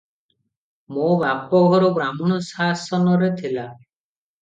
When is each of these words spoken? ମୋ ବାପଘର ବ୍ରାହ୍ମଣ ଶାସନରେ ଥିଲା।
ମୋ 0.95 1.09
ବାପଘର 1.25 1.93
ବ୍ରାହ୍ମଣ 2.01 2.41
ଶାସନରେ 2.51 3.33
ଥିଲା। 3.39 3.73